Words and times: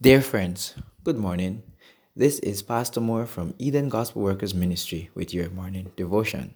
Dear 0.00 0.20
friends, 0.20 0.74
good 1.02 1.18
morning. 1.18 1.64
This 2.14 2.38
is 2.38 2.62
Pastor 2.62 3.00
Moore 3.00 3.26
from 3.26 3.54
Eden 3.58 3.88
Gospel 3.88 4.22
Workers 4.22 4.54
Ministry 4.54 5.10
with 5.12 5.34
your 5.34 5.50
morning 5.50 5.90
devotion. 5.96 6.54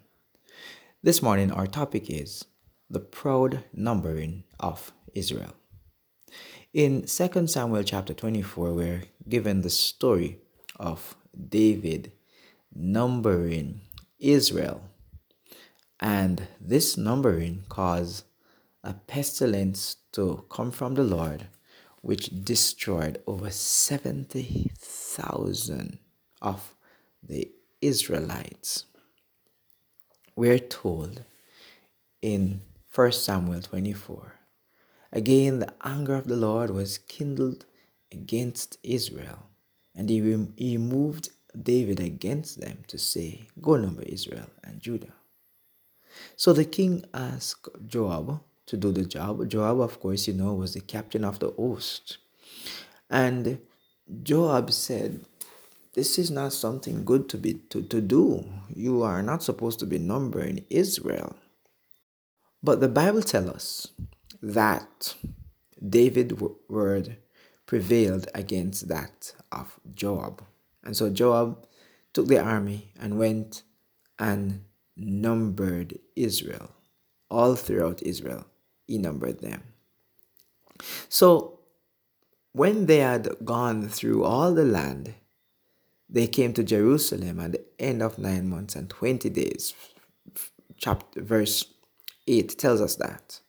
This 1.02 1.20
morning, 1.22 1.50
our 1.50 1.67
topic 1.67 2.08
is 2.08 2.44
the 2.89 3.00
proud 3.00 3.65
numbering 3.73 4.44
of 4.60 4.92
Israel. 5.13 5.55
In 6.73 7.02
2 7.07 7.49
Samuel 7.49 7.83
chapter 7.83 8.14
24, 8.14 8.75
we're 8.75 9.02
given 9.28 9.62
the 9.62 9.70
story 9.70 10.38
of 10.79 11.16
David 11.48 12.12
numbering 12.72 13.80
Israel. 14.20 14.82
And 15.98 16.46
this 16.61 16.96
numbering 16.96 17.64
caused 17.68 18.24
a 18.84 18.95
pestilence 18.95 19.96
to 20.12 20.45
come 20.48 20.70
from 20.70 20.95
the 20.95 21.02
Lord 21.02 21.48
which 22.03 22.45
destroyed 22.45 23.23
over 23.27 23.50
70,000 23.50 25.98
of 26.43 26.74
the 27.23 27.51
Israelites. 27.80 28.84
We're 30.37 30.59
told 30.59 31.23
in 32.20 32.60
1 32.95 33.12
Samuel 33.12 33.62
24 33.62 34.34
Again, 35.15 35.59
the 35.59 35.73
anger 35.84 36.15
of 36.15 36.27
the 36.27 36.37
Lord 36.37 36.70
was 36.70 36.98
kindled 36.98 37.66
against 38.10 38.79
Israel, 38.82 39.46
and 39.95 40.09
he, 40.09 40.46
he 40.57 40.79
moved 40.79 41.30
David 41.60 42.01
against 42.01 42.60
them 42.60 42.79
to 42.87 42.98
say, 42.98 43.48
Go 43.60 43.77
number 43.77 44.02
Israel 44.02 44.46
and 44.65 44.80
Judah. 44.80 45.12
So 46.34 46.52
the 46.52 46.65
king 46.65 47.05
asked 47.12 47.69
Joab 47.87 48.41
to 48.66 48.77
do 48.77 48.93
the 48.93 49.05
job. 49.05 49.48
Joab, 49.48 49.80
of 49.80 50.01
course, 50.01 50.27
you 50.29 50.34
know, 50.34 50.55
was 50.55 50.75
the 50.75 50.80
captain 50.80 51.25
of 51.25 51.39
the 51.39 51.51
host. 51.51 52.19
And 53.11 53.59
Joab 54.23 54.73
said, 54.73 55.25
This 55.95 56.19
is 56.19 56.30
not 56.30 56.52
something 56.52 57.04
good 57.04 57.29
to 57.30 57.38
be 57.38 57.54
to, 57.71 57.82
to 57.82 58.01
do. 58.01 58.45
You 58.74 59.02
are 59.02 59.23
not 59.23 59.43
supposed 59.43 59.79
to 59.80 59.87
be 59.87 59.99
numbering 59.99 60.65
Israel. 60.71 61.37
But 62.63 62.80
the 62.80 62.88
Bible 62.88 63.23
tells 63.23 63.49
us 63.49 63.88
that 64.41 65.15
David's 65.87 66.41
word 66.69 67.17
prevailed 67.67 68.29
against 68.35 68.89
that 68.89 69.33
of 69.51 69.81
Joab. 69.95 70.45
And 70.85 70.97
so 70.97 71.11
Joab 71.11 71.67
took 72.13 72.29
the 72.29 72.41
army 72.41 72.93
and 73.01 73.19
went 73.19 73.63
and 74.19 74.65
numbered 74.97 75.99
Israel, 76.15 76.71
all 77.31 77.57
throughout 77.57 78.03
Israel 78.03 78.47
numbered 78.98 79.41
them. 79.41 79.62
So 81.09 81.61
when 82.53 82.87
they 82.87 82.98
had 82.98 83.29
gone 83.45 83.89
through 83.89 84.25
all 84.25 84.53
the 84.55 84.65
land, 84.65 85.15
they 86.09 86.27
came 86.27 86.53
to 86.55 86.62
Jerusalem 86.62 87.41
at 87.41 87.53
the 87.53 87.65
end 87.79 88.03
of 88.03 88.19
nine 88.19 88.48
months 88.48 88.77
and 88.77 88.91
20 88.91 89.31
days. 89.31 89.75
Chapter, 90.77 91.23
verse 91.23 91.65
8 92.27 92.59
tells 92.59 92.81
us 92.81 92.97
that. 92.97 93.41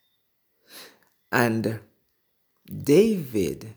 And 1.32 1.80
David, 2.66 3.74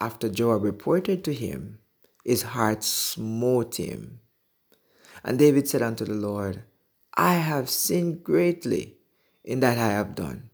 after 0.00 0.28
Joab 0.28 0.62
reported 0.62 1.24
to 1.24 1.34
him, 1.34 1.78
his 2.24 2.42
heart 2.42 2.84
smote 2.84 3.76
him. 3.76 4.20
And 5.22 5.38
David 5.38 5.68
said 5.68 5.82
unto 5.82 6.04
the 6.04 6.14
Lord, 6.14 6.62
I 7.14 7.34
have 7.34 7.68
sinned 7.68 8.22
greatly 8.22 8.96
in 9.44 9.60
that 9.60 9.76
I 9.76 9.88
have 9.88 10.14
done. 10.14 10.49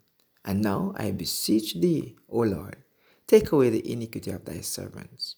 And 0.46 0.62
now 0.62 0.94
I 0.96 1.10
beseech 1.10 1.74
thee, 1.74 2.16
O 2.28 2.38
Lord, 2.38 2.76
take 3.26 3.50
away 3.50 3.68
the 3.68 3.92
iniquity 3.92 4.30
of 4.30 4.44
thy 4.44 4.60
servants, 4.60 5.34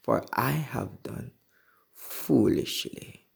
for 0.00 0.24
I 0.32 0.52
have 0.52 1.02
done 1.02 1.32
foolishly. 1.92 3.26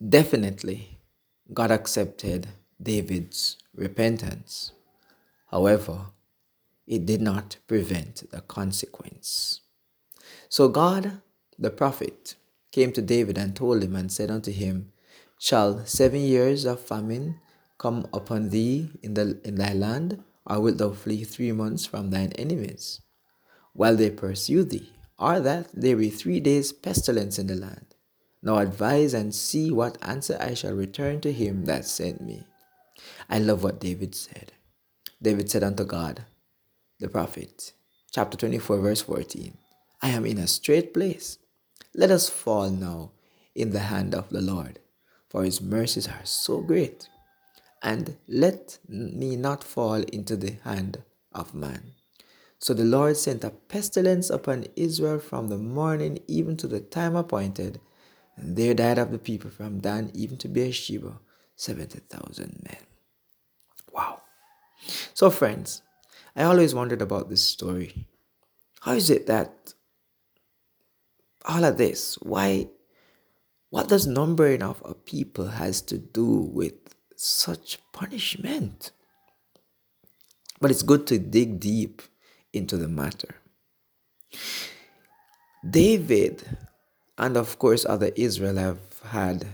Definitely, 0.00 0.98
God 1.52 1.70
accepted 1.70 2.48
David's 2.82 3.58
repentance. 3.74 4.72
However, 5.50 6.06
it 6.86 7.04
did 7.04 7.20
not 7.20 7.58
prevent 7.66 8.30
the 8.30 8.40
consequence. 8.40 9.60
So 10.48 10.68
Gad, 10.68 11.20
the 11.58 11.70
prophet, 11.70 12.36
came 12.70 12.92
to 12.92 13.02
David 13.02 13.36
and 13.36 13.54
told 13.54 13.82
him 13.82 13.94
and 13.94 14.10
said 14.10 14.30
unto 14.30 14.50
him, 14.50 14.92
Shall 15.38 15.84
seven 15.84 16.20
years 16.20 16.64
of 16.64 16.80
famine 16.80 17.40
come 17.82 18.06
upon 18.14 18.50
thee 18.50 18.88
in, 19.02 19.14
the, 19.14 19.40
in 19.44 19.56
thy 19.56 19.72
land, 19.72 20.22
or 20.46 20.60
wilt 20.60 20.78
thou 20.78 20.92
flee 20.92 21.24
three 21.24 21.50
months 21.50 21.84
from 21.84 22.10
thine 22.10 22.30
enemies, 22.38 23.00
while 23.72 23.96
they 23.96 24.08
pursue 24.08 24.62
thee, 24.62 24.92
or 25.18 25.40
that 25.40 25.68
there 25.74 25.96
be 25.96 26.08
three 26.08 26.38
days 26.38 26.70
pestilence 26.70 27.40
in 27.40 27.48
the 27.48 27.56
land? 27.56 27.86
Now 28.40 28.58
advise 28.58 29.14
and 29.14 29.34
see 29.34 29.72
what 29.72 29.98
answer 30.00 30.38
I 30.40 30.54
shall 30.54 30.74
return 30.74 31.20
to 31.22 31.32
him 31.32 31.64
that 31.64 31.84
sent 31.84 32.20
me. 32.20 32.44
I 33.28 33.40
love 33.40 33.64
what 33.64 33.80
David 33.80 34.14
said. 34.14 34.52
David 35.20 35.50
said 35.50 35.64
unto 35.64 35.84
Gad, 35.84 36.24
the 37.00 37.08
prophet, 37.08 37.72
chapter 38.12 38.36
24, 38.36 38.78
verse 38.78 39.02
14, 39.02 39.56
I 40.00 40.10
am 40.10 40.24
in 40.24 40.38
a 40.38 40.46
straight 40.46 40.94
place. 40.94 41.38
Let 41.96 42.12
us 42.12 42.28
fall 42.28 42.70
now 42.70 43.10
in 43.56 43.70
the 43.70 43.80
hand 43.80 44.14
of 44.14 44.28
the 44.28 44.40
Lord, 44.40 44.78
for 45.28 45.42
his 45.42 45.60
mercies 45.60 46.06
are 46.06 46.24
so 46.24 46.60
great 46.60 47.08
and 47.82 48.16
let 48.28 48.78
me 48.88 49.36
not 49.36 49.64
fall 49.64 50.02
into 50.12 50.36
the 50.36 50.56
hand 50.64 51.02
of 51.32 51.54
man. 51.54 51.92
So 52.58 52.74
the 52.74 52.84
Lord 52.84 53.16
sent 53.16 53.42
a 53.42 53.50
pestilence 53.50 54.30
upon 54.30 54.66
Israel 54.76 55.18
from 55.18 55.48
the 55.48 55.58
morning 55.58 56.20
even 56.28 56.56
to 56.58 56.68
the 56.68 56.80
time 56.80 57.16
appointed, 57.16 57.80
and 58.36 58.56
there 58.56 58.74
died 58.74 58.98
of 58.98 59.10
the 59.10 59.18
people 59.18 59.50
from 59.50 59.80
Dan 59.80 60.10
even 60.14 60.38
to 60.38 60.48
Beersheba 60.48 61.18
seventy 61.56 61.98
thousand 61.98 62.62
men. 62.64 62.82
Wow. 63.92 64.22
So, 65.12 65.28
friends, 65.30 65.82
I 66.34 66.44
always 66.44 66.74
wondered 66.74 67.02
about 67.02 67.28
this 67.28 67.42
story. 67.42 68.06
How 68.80 68.92
is 68.92 69.10
it 69.10 69.26
that 69.26 69.74
all 71.44 71.64
of 71.64 71.76
this, 71.76 72.16
why, 72.22 72.68
what 73.70 73.88
does 73.88 74.06
numbering 74.06 74.62
of 74.62 74.82
a 74.84 74.94
people 74.94 75.48
has 75.48 75.82
to 75.82 75.98
do 75.98 76.26
with 76.26 76.74
such 77.22 77.78
punishment. 77.92 78.90
But 80.60 80.70
it's 80.70 80.82
good 80.82 81.06
to 81.08 81.18
dig 81.18 81.60
deep 81.60 82.02
into 82.52 82.76
the 82.76 82.88
matter. 82.88 83.36
David 85.68 86.58
and 87.16 87.36
of 87.36 87.58
course 87.58 87.86
other 87.86 88.10
Israel 88.16 88.56
have 88.56 89.00
had 89.04 89.46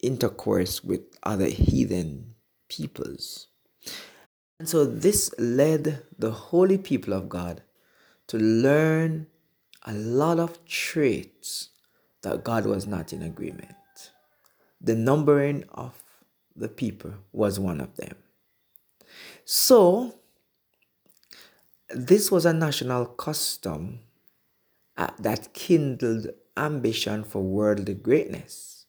intercourse 0.00 0.84
with 0.84 1.00
other 1.22 1.46
heathen 1.46 2.34
peoples. 2.68 3.48
And 4.58 4.68
so 4.68 4.84
this 4.84 5.34
led 5.38 6.04
the 6.16 6.30
holy 6.30 6.78
people 6.78 7.14
of 7.14 7.28
God 7.28 7.62
to 8.28 8.38
learn 8.38 9.26
a 9.84 9.92
lot 9.92 10.38
of 10.38 10.64
traits 10.66 11.70
that 12.22 12.44
God 12.44 12.66
was 12.66 12.86
not 12.86 13.12
in 13.12 13.22
agreement. 13.22 14.12
The 14.80 14.94
numbering 14.94 15.64
of 15.72 16.00
the 16.56 16.68
people 16.68 17.14
was 17.32 17.58
one 17.58 17.80
of 17.80 17.96
them. 17.96 18.16
So, 19.44 20.14
this 21.90 22.30
was 22.30 22.46
a 22.46 22.52
national 22.52 23.06
custom 23.06 24.00
uh, 24.96 25.08
that 25.18 25.52
kindled 25.52 26.28
ambition 26.56 27.24
for 27.24 27.42
worldly 27.42 27.94
greatness. 27.94 28.86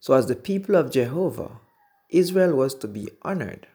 So, 0.00 0.14
as 0.14 0.26
the 0.26 0.36
people 0.36 0.76
of 0.76 0.90
Jehovah, 0.90 1.60
Israel 2.10 2.54
was 2.54 2.74
to 2.76 2.88
be 2.88 3.08
honored. 3.22 3.66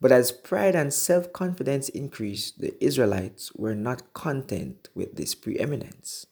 But 0.00 0.12
as 0.12 0.30
pride 0.30 0.74
and 0.74 0.92
self 0.92 1.32
confidence 1.32 1.88
increased, 1.88 2.60
the 2.60 2.72
Israelites 2.84 3.52
were 3.54 3.74
not 3.74 4.12
content 4.12 4.88
with 4.94 5.16
this 5.16 5.34
preeminence. 5.34 6.26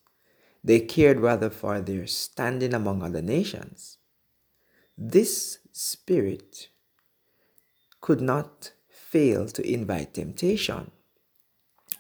They 0.63 0.81
cared 0.81 1.21
rather 1.21 1.51
for 1.51 1.81
their 1.81 2.07
standing 2.07 2.75
among 2.75 3.03
other 3.03 3.23
nations. 3.23 3.99
This 4.97 5.59
spirit 5.73 6.69
could 8.01 8.21
not 8.21 8.73
fail 8.89 9.47
to 9.49 9.69
invite 9.69 10.15
temptation 10.15 10.93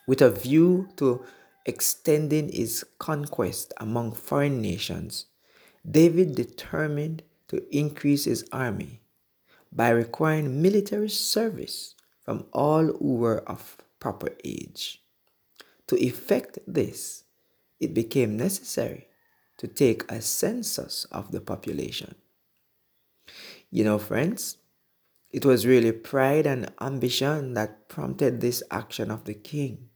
with 0.06 0.22
a 0.22 0.30
view 0.30 0.88
to 0.96 1.24
extending 1.66 2.52
his 2.52 2.84
conquest 2.98 3.72
among 3.78 4.12
foreign 4.12 4.60
nations. 4.60 5.26
David 5.88 6.34
determined 6.34 7.22
to 7.48 7.64
increase 7.76 8.24
his 8.24 8.44
army 8.52 9.00
by 9.72 9.90
requiring 9.90 10.62
military 10.62 11.08
service 11.08 11.94
from 12.22 12.46
all 12.52 12.86
who 12.86 13.16
were 13.16 13.42
of 13.48 13.76
proper 13.98 14.30
age. 14.44 15.02
To 15.88 15.96
effect 15.96 16.58
this, 16.66 17.24
it 17.80 17.92
became 17.92 18.36
necessary 18.36 19.08
to 19.58 19.66
take 19.66 20.10
a 20.10 20.20
census 20.20 21.06
of 21.06 21.32
the 21.32 21.40
population. 21.40 22.14
You 23.74 23.82
know, 23.82 23.98
friends, 23.98 24.58
it 25.32 25.44
was 25.44 25.66
really 25.66 25.90
pride 25.90 26.46
and 26.46 26.72
ambition 26.80 27.54
that 27.54 27.88
prompted 27.88 28.40
this 28.40 28.62
action 28.70 29.10
of 29.10 29.24
the 29.24 29.34
king. 29.34 29.88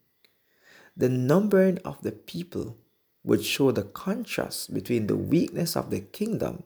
The 0.97 1.09
numbering 1.09 1.79
of 1.85 2.03
the 2.03 2.11
people 2.11 2.77
would 3.23 3.45
show 3.45 3.71
the 3.71 3.85
contrast 3.85 4.75
between 4.75 5.07
the 5.07 5.15
weakness 5.17 5.77
of 5.77 5.91
the 5.91 6.01
kingdom 6.01 6.65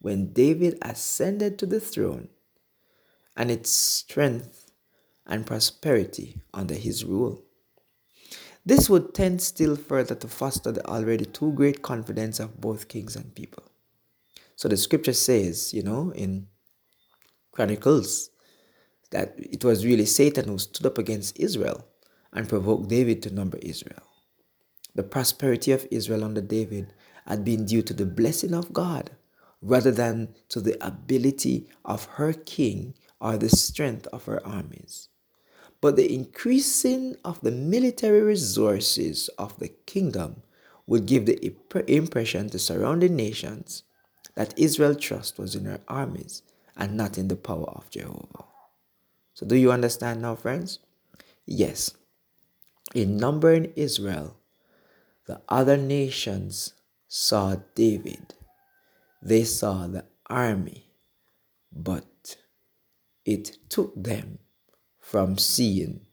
when 0.00 0.32
David 0.32 0.76
ascended 0.82 1.56
to 1.60 1.66
the 1.66 1.78
throne 1.78 2.30
and 3.36 3.48
its 3.48 3.70
strength 3.70 4.72
and 5.24 5.46
prosperity 5.46 6.40
under 6.52 6.74
his 6.74 7.04
rule. 7.04 7.44
This 8.66 8.90
would 8.90 9.14
tend 9.14 9.40
still 9.40 9.76
further 9.76 10.16
to 10.16 10.26
foster 10.26 10.72
the 10.72 10.84
already 10.84 11.26
too 11.26 11.52
great 11.52 11.80
confidence 11.80 12.40
of 12.40 12.60
both 12.60 12.88
kings 12.88 13.14
and 13.14 13.32
people. 13.36 13.69
So 14.60 14.68
the 14.68 14.76
scripture 14.76 15.14
says, 15.14 15.72
you 15.72 15.82
know, 15.82 16.12
in 16.14 16.46
Chronicles, 17.50 18.28
that 19.10 19.32
it 19.38 19.64
was 19.64 19.86
really 19.86 20.04
Satan 20.04 20.48
who 20.48 20.58
stood 20.58 20.84
up 20.84 20.98
against 20.98 21.40
Israel 21.40 21.86
and 22.34 22.46
provoked 22.46 22.90
David 22.90 23.22
to 23.22 23.32
number 23.32 23.56
Israel. 23.62 24.02
The 24.94 25.02
prosperity 25.02 25.72
of 25.72 25.88
Israel 25.90 26.24
under 26.24 26.42
David 26.42 26.92
had 27.26 27.42
been 27.42 27.64
due 27.64 27.80
to 27.80 27.94
the 27.94 28.04
blessing 28.04 28.52
of 28.52 28.74
God 28.74 29.12
rather 29.62 29.90
than 29.90 30.34
to 30.50 30.60
the 30.60 30.76
ability 30.86 31.66
of 31.86 32.04
her 32.16 32.34
king 32.34 32.92
or 33.18 33.38
the 33.38 33.48
strength 33.48 34.08
of 34.08 34.26
her 34.26 34.46
armies. 34.46 35.08
But 35.80 35.96
the 35.96 36.14
increasing 36.14 37.16
of 37.24 37.40
the 37.40 37.50
military 37.50 38.20
resources 38.20 39.30
of 39.38 39.58
the 39.58 39.68
kingdom 39.86 40.42
would 40.86 41.06
give 41.06 41.24
the 41.24 41.54
impression 41.88 42.50
to 42.50 42.58
surrounding 42.58 43.16
nations 43.16 43.84
that 44.40 44.58
Israel's 44.58 44.96
trust 44.96 45.38
was 45.38 45.54
in 45.54 45.66
her 45.66 45.82
armies 45.86 46.40
and 46.74 46.96
not 46.96 47.18
in 47.18 47.28
the 47.28 47.36
power 47.36 47.68
of 47.76 47.90
Jehovah. 47.90 48.46
So, 49.34 49.44
do 49.44 49.54
you 49.54 49.70
understand 49.70 50.22
now, 50.22 50.34
friends? 50.34 50.78
Yes. 51.44 51.92
In 52.94 53.18
numbering 53.18 53.70
Israel, 53.76 54.38
the 55.26 55.42
other 55.46 55.76
nations 55.76 56.72
saw 57.06 57.56
David, 57.74 58.32
they 59.20 59.44
saw 59.44 59.86
the 59.86 60.06
army, 60.30 60.86
but 61.70 62.36
it 63.26 63.58
took 63.68 63.92
them 63.94 64.38
from 65.00 65.36
seeing 65.36 66.06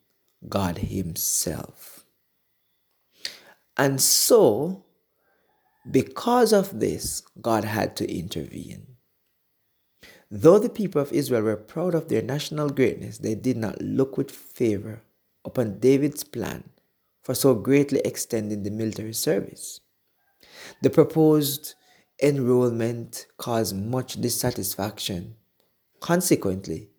God 0.50 0.80
Himself. 0.80 2.04
And 3.78 4.02
so, 4.02 4.84
because 5.92 6.54
of 6.54 6.80
this, 6.80 7.24
God 7.42 7.64
had 7.64 7.96
to 7.98 8.12
intervene. 8.12 8.98
Though 10.30 10.60
the 10.60 10.70
people 10.70 11.02
of 11.02 11.14
Israel 11.14 11.44
were 11.44 11.56
proud 11.56 11.96
of 11.96 12.10
their 12.10 12.22
national 12.22 12.70
greatness, 12.70 13.20
they 13.20 13.36
did 13.36 13.56
not 13.58 13.82
look 13.82 14.18
with 14.18 14.30
favor 14.32 15.02
upon 15.46 15.80
David's 15.80 16.24
plan 16.24 16.66
for 17.24 17.34
so 17.34 17.56
greatly 17.56 18.02
extending 18.04 18.64
the 18.64 18.72
military 18.72 19.14
service. 19.14 19.80
The 20.82 20.90
proposed 20.90 21.76
enrollment 22.22 23.28
caused 23.38 23.76
much 23.76 24.14
dissatisfaction. 24.20 25.36
Consequently, 26.00 26.90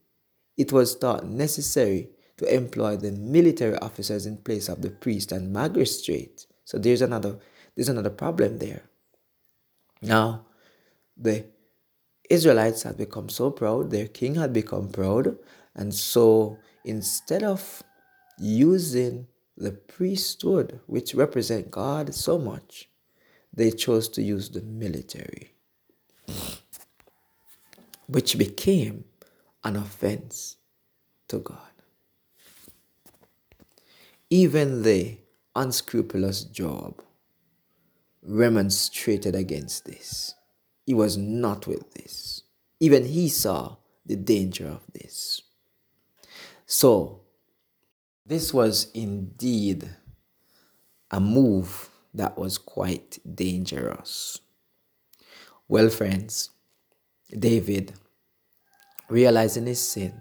it 0.56 0.72
was 0.72 0.94
thought 0.94 1.26
necessary 1.26 2.10
to 2.38 2.54
employ 2.54 2.96
the 2.96 3.12
military 3.12 3.76
officers 3.78 4.26
in 4.26 4.38
place 4.38 4.68
of 4.68 4.80
the 4.80 4.90
priest 4.90 5.32
and 5.32 5.52
magistrate. 5.52 6.46
So 6.64 6.78
there's 6.78 7.02
another 7.02 7.38
there's 7.78 7.88
another 7.88 8.10
problem 8.10 8.58
there. 8.58 8.82
Now, 10.02 10.46
the 11.16 11.44
Israelites 12.28 12.82
had 12.82 12.96
become 12.96 13.28
so 13.28 13.52
proud, 13.52 13.92
their 13.92 14.08
king 14.08 14.34
had 14.34 14.52
become 14.52 14.88
proud, 14.88 15.38
and 15.76 15.94
so 15.94 16.58
instead 16.84 17.44
of 17.44 17.84
using 18.36 19.28
the 19.56 19.70
priesthood, 19.70 20.80
which 20.86 21.14
represent 21.14 21.70
God 21.70 22.16
so 22.16 22.36
much, 22.36 22.88
they 23.54 23.70
chose 23.70 24.08
to 24.08 24.22
use 24.22 24.48
the 24.48 24.62
military, 24.62 25.52
which 28.08 28.36
became 28.36 29.04
an 29.62 29.76
offense 29.76 30.56
to 31.28 31.38
God. 31.38 31.70
Even 34.30 34.82
the 34.82 35.18
unscrupulous 35.54 36.42
Joab 36.42 37.04
remonstrated 38.28 39.34
against 39.34 39.86
this. 39.86 40.34
He 40.84 40.94
was 40.94 41.16
not 41.16 41.66
with 41.66 41.92
this. 41.94 42.42
Even 42.80 43.06
he 43.06 43.28
saw 43.28 43.76
the 44.06 44.16
danger 44.16 44.66
of 44.66 44.82
this. 44.92 45.42
So, 46.66 47.22
this 48.24 48.52
was 48.52 48.90
indeed 48.92 49.88
a 51.10 51.18
move 51.18 51.88
that 52.14 52.36
was 52.36 52.58
quite 52.58 53.18
dangerous. 53.34 54.40
Well, 55.66 55.88
friends, 55.88 56.50
David, 57.30 57.94
realizing 59.08 59.66
his 59.66 59.86
sin, 59.86 60.20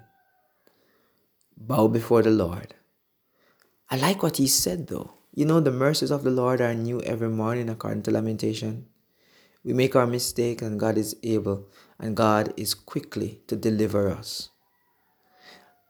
bowed 1.57 1.93
before 1.93 2.21
the 2.21 2.31
Lord. 2.31 2.73
I 3.89 3.97
like 3.97 4.23
what 4.23 4.37
he 4.37 4.47
said 4.47 4.87
though. 4.87 5.16
You 5.37 5.45
know, 5.45 5.59
the 5.59 5.71
mercies 5.71 6.09
of 6.09 6.23
the 6.23 6.31
Lord 6.31 6.61
are 6.61 6.73
new 6.73 6.99
every 7.03 7.29
morning, 7.29 7.69
according 7.69 8.01
to 8.03 8.11
Lamentation. 8.11 8.87
We 9.63 9.71
make 9.71 9.95
our 9.95 10.07
mistake 10.07 10.63
and 10.63 10.79
God 10.79 10.97
is 10.97 11.15
able 11.21 11.67
and 11.99 12.17
God 12.17 12.55
is 12.57 12.73
quickly 12.73 13.41
to 13.45 13.55
deliver 13.55 14.09
us. 14.09 14.49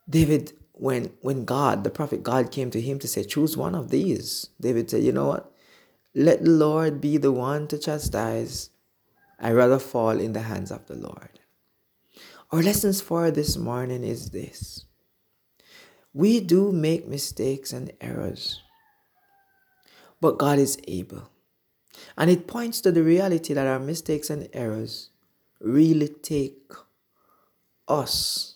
David, 0.09 0.51
when 0.73 1.13
when 1.21 1.45
Gad, 1.45 1.85
the 1.85 1.89
prophet 1.89 2.23
Gad 2.23 2.51
came 2.51 2.71
to 2.71 2.81
him 2.81 2.99
to 2.99 3.07
say, 3.07 3.23
choose 3.23 3.55
one 3.55 3.73
of 3.73 3.89
these, 3.89 4.49
David 4.59 4.89
said, 4.89 5.03
you 5.03 5.13
know 5.13 5.27
what? 5.27 5.49
Let 6.13 6.43
the 6.43 6.51
Lord 6.51 6.99
be 6.99 7.15
the 7.15 7.31
one 7.31 7.69
to 7.69 7.77
chastise. 7.77 8.71
I 9.39 9.53
rather 9.53 9.79
fall 9.79 10.19
in 10.19 10.33
the 10.33 10.41
hands 10.41 10.71
of 10.71 10.87
the 10.87 10.95
Lord. 10.95 11.39
Our 12.51 12.61
lessons 12.61 12.99
for 12.99 13.31
this 13.31 13.55
morning 13.55 14.03
is 14.03 14.31
this. 14.31 14.83
We 16.13 16.41
do 16.41 16.73
make 16.73 17.07
mistakes 17.07 17.71
and 17.71 17.93
errors, 18.01 18.61
but 20.21 20.37
God 20.37 20.59
is 20.59 20.77
able. 20.87 21.29
And 22.17 22.29
it 22.29 22.47
points 22.47 22.81
to 22.81 22.91
the 22.91 23.03
reality 23.03 23.53
that 23.53 23.67
our 23.67 23.79
mistakes 23.79 24.29
and 24.29 24.49
errors 24.53 25.09
really 25.59 26.07
take 26.07 26.71
us, 27.87 28.55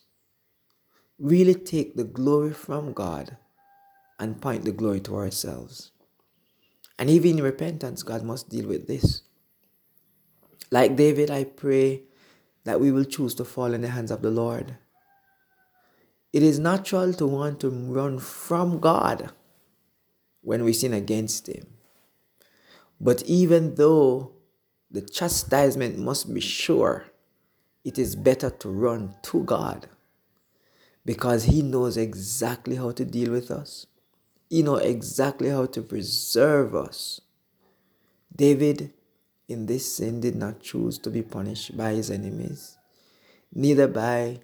really 1.19 1.55
take 1.55 1.95
the 1.95 2.03
glory 2.03 2.53
from 2.53 2.93
God 2.93 3.37
and 4.19 4.41
point 4.41 4.65
the 4.65 4.71
glory 4.71 4.99
to 5.01 5.15
ourselves. 5.15 5.91
And 6.99 7.09
even 7.09 7.39
in 7.39 7.43
repentance, 7.43 8.03
God 8.03 8.24
must 8.24 8.50
deal 8.50 8.67
with 8.67 8.88
this. 8.88 9.24
Like 10.69 10.95
David, 10.95 11.31
I 11.31 11.45
pray 11.45 12.03
that 12.63 12.79
we 12.79 12.91
will 12.91 13.05
choose 13.05 13.33
to 13.36 13.45
fall 13.45 13.74
in 13.74 13.81
the 13.81 13.89
hands 13.89 14.12
of 14.12 14.21
the 14.21 14.29
Lord. 14.29 14.77
It 16.31 16.43
is 16.43 16.59
natural 16.59 17.12
to 17.13 17.27
want 17.27 17.59
to 17.62 17.69
run 17.69 18.19
from 18.19 18.79
God 18.79 19.31
when 20.41 20.63
we 20.63 20.74
sin 20.74 20.93
against 20.93 21.48
Him. 21.48 21.67
But 23.00 23.24
even 23.24 23.75
though 23.75 24.33
the 24.89 25.01
chastisement 25.01 25.98
must 25.98 26.33
be 26.33 26.41
sure, 26.41 27.05
it 27.83 27.98
is 27.98 28.15
better 28.15 28.50
to 28.50 28.69
run 28.69 29.15
to 29.24 29.43
God 29.43 29.88
because 31.05 31.45
He 31.45 31.62
knows 31.62 31.98
exactly 31.98 32.75
how 32.75 32.91
to 32.91 33.05
deal 33.05 33.31
with 33.31 33.50
us. 33.50 33.88
He 34.50 34.63
knows 34.63 34.81
exactly 34.81 35.50
how 35.50 35.65
to 35.67 35.81
preserve 35.81 36.75
us. 36.75 37.21
David, 38.36 38.93
in 39.48 39.65
this 39.65 39.95
sin, 39.95 40.19
did 40.19 40.36
not 40.36 40.62
choose 40.62 40.98
to 41.00 41.10
be 41.10 41.21
punished 41.21 41.75
by 41.75 41.91
his 41.91 42.12
enemies, 42.12 42.77
neither 43.53 43.88
by 43.88 44.41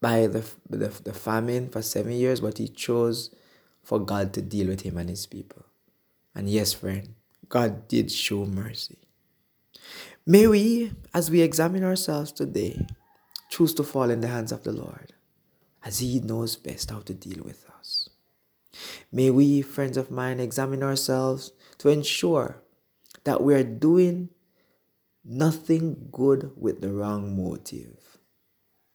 by 0.00 0.26
the, 0.26 0.42
the, 0.70 0.88
the 0.88 1.12
famine 1.12 1.68
for 1.68 1.82
seven 1.82 2.12
years, 2.12 2.40
but 2.40 2.56
he 2.56 2.68
chose 2.68 3.34
for 3.82 3.98
God 3.98 4.32
to 4.34 4.42
deal 4.42 4.68
with 4.68 4.82
him 4.82 4.96
and 4.96 5.08
his 5.08 5.26
people. 5.26 5.64
And 6.34 6.48
yes, 6.48 6.72
friend, 6.72 7.14
God 7.48 7.88
did 7.88 8.10
show 8.10 8.46
mercy. 8.46 8.98
May 10.26 10.46
we, 10.46 10.92
as 11.12 11.30
we 11.30 11.40
examine 11.40 11.82
ourselves 11.82 12.30
today, 12.30 12.86
choose 13.48 13.74
to 13.74 13.82
fall 13.82 14.10
in 14.10 14.20
the 14.20 14.28
hands 14.28 14.52
of 14.52 14.62
the 14.62 14.72
Lord, 14.72 15.12
as 15.84 15.98
He 15.98 16.20
knows 16.20 16.56
best 16.56 16.90
how 16.90 17.00
to 17.00 17.14
deal 17.14 17.42
with 17.44 17.68
us. 17.78 18.08
May 19.10 19.30
we, 19.30 19.62
friends 19.62 19.96
of 19.96 20.10
mine, 20.10 20.38
examine 20.38 20.82
ourselves 20.82 21.52
to 21.78 21.88
ensure 21.88 22.62
that 23.24 23.42
we 23.42 23.54
are 23.54 23.64
doing 23.64 24.28
nothing 25.24 26.08
good 26.12 26.52
with 26.56 26.80
the 26.80 26.92
wrong 26.92 27.36
motive. 27.36 28.18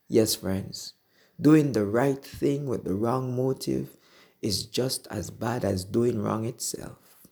Yes, 0.07 0.35
friends, 0.35 0.93
doing 1.39 1.73
the 1.73 1.85
right 1.85 2.23
thing 2.23 2.67
with 2.67 2.85
the 2.85 2.93
wrong 2.93 3.35
motive 3.35 3.97
is 4.45 4.63
just 4.67 5.07
as 5.09 5.31
bad 5.31 5.65
as 5.65 5.83
doing 5.83 6.21
wrong 6.21 6.45
itself. 6.45 7.27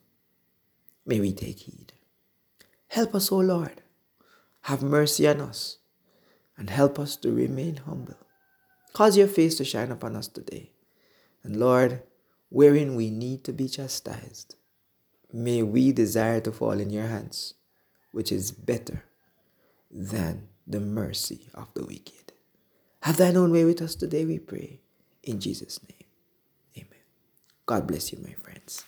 May 1.05 1.19
we 1.19 1.31
take 1.31 1.59
heed. 1.59 1.93
Help 2.87 3.13
us, 3.13 3.31
O 3.31 3.37
Lord. 3.37 3.83
Have 4.61 4.81
mercy 4.81 5.27
on 5.27 5.39
us 5.39 5.77
and 6.57 6.71
help 6.71 6.97
us 6.97 7.15
to 7.17 7.31
remain 7.31 7.77
humble. 7.77 8.17
Cause 8.93 9.15
your 9.15 9.27
face 9.27 9.55
to 9.57 9.65
shine 9.65 9.91
upon 9.91 10.15
us 10.15 10.27
today. 10.27 10.71
And 11.43 11.57
Lord, 11.57 12.01
wherein 12.49 12.95
we 12.95 13.11
need 13.11 13.43
to 13.43 13.53
be 13.53 13.67
chastised, 13.67 14.55
may 15.31 15.61
we 15.61 15.91
desire 15.91 16.39
to 16.41 16.51
fall 16.51 16.79
in 16.79 16.89
your 16.89 17.07
hands, 17.07 17.53
which 18.11 18.31
is 18.31 18.51
better 18.51 19.03
than 19.91 20.47
the 20.65 20.79
mercy 20.79 21.49
of 21.53 21.71
the 21.75 21.85
wicked. 21.85 22.33
Have 23.01 23.17
thine 23.17 23.37
own 23.37 23.51
way 23.51 23.65
with 23.65 23.81
us 23.83 23.93
today, 23.93 24.25
we 24.25 24.39
pray. 24.39 24.79
In 25.21 25.39
Jesus' 25.39 25.79
name. 25.87 26.02
God 27.65 27.87
bless 27.87 28.11
you, 28.11 28.19
my 28.21 28.33
friends. 28.33 28.83